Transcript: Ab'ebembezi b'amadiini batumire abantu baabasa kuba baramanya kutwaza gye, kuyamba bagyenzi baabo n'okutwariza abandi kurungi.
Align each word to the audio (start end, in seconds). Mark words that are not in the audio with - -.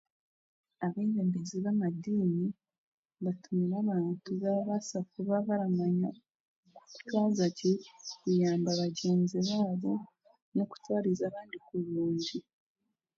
Ab'ebembezi 0.85 1.57
b'amadiini 1.63 2.47
batumire 3.23 3.75
abantu 3.83 4.29
baabasa 4.41 4.97
kuba 5.11 5.35
baramanya 5.47 6.09
kutwaza 6.85 7.45
gye, 7.57 7.73
kuyamba 8.19 8.71
bagyenzi 8.79 9.37
baabo 9.47 9.93
n'okutwariza 10.53 11.23
abandi 11.27 11.57
kurungi. 11.67 12.37